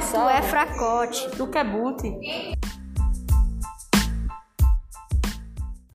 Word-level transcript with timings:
Tu 0.00 0.28
é 0.28 0.42
fracote. 0.42 1.30
Tu 1.36 1.46
que 1.46 1.58
é 1.58 1.64
boot? 1.64 2.02